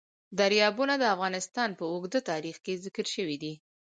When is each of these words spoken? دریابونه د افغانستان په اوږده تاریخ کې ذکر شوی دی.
دریابونه 0.39 0.93
د 0.99 1.03
افغانستان 1.15 1.69
په 1.79 1.83
اوږده 1.93 2.19
تاریخ 2.31 2.55
کې 2.65 2.81
ذکر 2.85 3.05
شوی 3.15 3.37
دی. 3.43 3.53